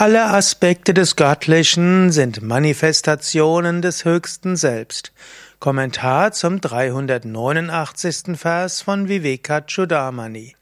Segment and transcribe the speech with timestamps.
[0.00, 5.12] Alle Aspekte des Göttlichen sind Manifestationen des höchsten Selbst.
[5.58, 8.34] Kommentar zum 389.
[8.38, 10.56] Vers von Vivekachudamani.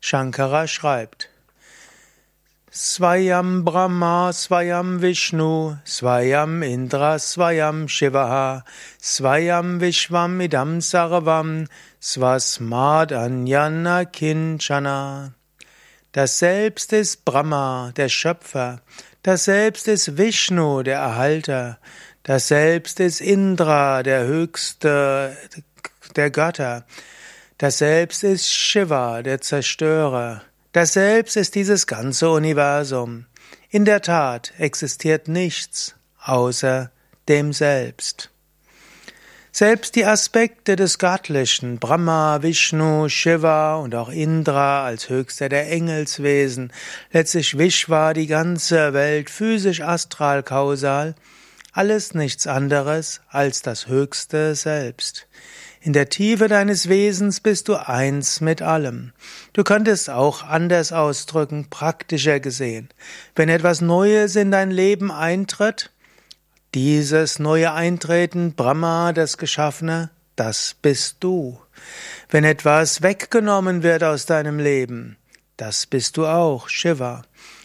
[0.00, 1.30] Shankara schreibt
[2.72, 8.62] Swayam Brahma, Swayam Vishnu, Swayam Indra, Swayam Shivaha,
[9.02, 11.66] Swayam Vishwam Idam Sarvam,
[12.00, 15.32] Swasmad Anyana Kinchana.
[16.16, 18.80] Das Selbst ist Brahma, der Schöpfer.
[19.22, 21.78] Das Selbst ist Vishnu, der Erhalter.
[22.22, 25.36] Das Selbst ist Indra, der Höchste
[26.16, 26.86] der Götter.
[27.58, 30.40] Das Selbst ist Shiva, der Zerstörer.
[30.72, 33.26] Das Selbst ist dieses ganze Universum.
[33.68, 36.90] In der Tat existiert nichts außer
[37.28, 38.30] dem Selbst.
[39.58, 46.74] Selbst die Aspekte des Göttlichen, Brahma, Vishnu, Shiva und auch Indra als höchster der Engelswesen,
[47.10, 51.14] letztlich Vishwa, die ganze Welt, physisch, astral, kausal,
[51.72, 55.26] alles nichts anderes als das höchste Selbst.
[55.80, 59.12] In der Tiefe deines Wesens bist du eins mit allem.
[59.54, 62.90] Du könntest auch anders ausdrücken, praktischer gesehen.
[63.34, 65.92] Wenn etwas Neues in dein Leben eintritt,
[66.76, 71.58] dieses neue Eintreten, Brahma, das Geschaffene, das bist du.
[72.28, 75.16] Wenn etwas weggenommen wird aus deinem Leben,
[75.56, 77.22] das bist du auch, Shiva.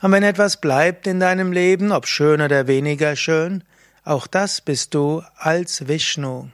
[0.00, 3.62] Und wenn etwas bleibt in deinem Leben, ob schön oder weniger schön,
[4.04, 6.48] auch das bist du als Vishnu.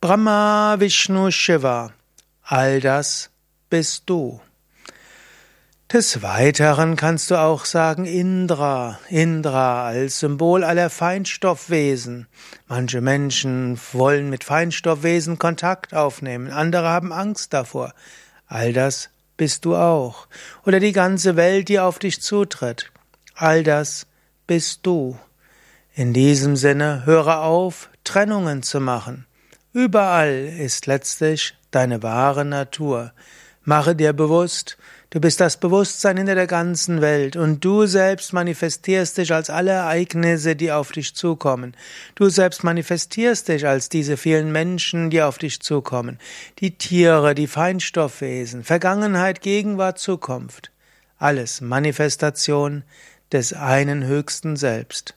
[0.00, 1.92] Brahma, Vishnu, Shiva,
[2.42, 3.30] all das
[3.70, 4.40] bist du.
[5.92, 12.26] Des Weiteren kannst du auch sagen Indra, Indra als Symbol aller Feinstoffwesen.
[12.66, 17.94] Manche Menschen wollen mit Feinstoffwesen Kontakt aufnehmen, andere haben Angst davor.
[18.48, 20.26] All das bist du auch.
[20.64, 22.90] Oder die ganze Welt, die auf dich zutritt.
[23.36, 24.08] All das
[24.48, 25.16] bist du.
[25.94, 29.24] In diesem Sinne höre auf, Trennungen zu machen.
[29.72, 33.12] Überall ist letztlich deine wahre Natur.
[33.62, 34.78] Mache dir bewusst,
[35.16, 39.70] Du bist das Bewusstsein hinter der ganzen Welt und du selbst manifestierst dich als alle
[39.70, 41.74] Ereignisse, die auf dich zukommen.
[42.16, 46.18] Du selbst manifestierst dich als diese vielen Menschen, die auf dich zukommen.
[46.58, 50.70] Die Tiere, die Feinstoffwesen, Vergangenheit, Gegenwart, Zukunft.
[51.16, 52.84] Alles Manifestation
[53.32, 55.14] des einen höchsten Selbst.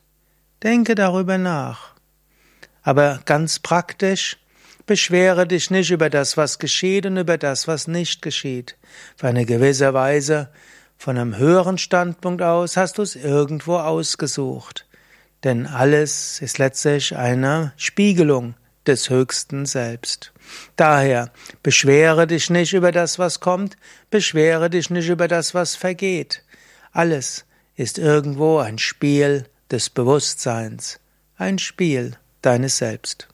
[0.64, 1.96] Denke darüber nach.
[2.84, 4.38] Aber ganz praktisch,
[4.90, 8.76] Beschwere dich nicht über das, was geschieht und über das, was nicht geschieht.
[9.16, 10.50] Für eine gewisse Weise,
[10.98, 14.88] von einem höheren Standpunkt aus, hast du es irgendwo ausgesucht.
[15.44, 18.56] Denn alles ist letztlich eine Spiegelung
[18.88, 20.34] des höchsten Selbst.
[20.76, 23.78] Daher beschwere dich nicht über das, was kommt,
[24.10, 26.44] beschwere dich nicht über das, was vergeht.
[26.94, 27.46] Alles
[27.76, 31.00] ist irgendwo ein Spiel des Bewusstseins,
[31.38, 33.28] ein Spiel deines Selbst.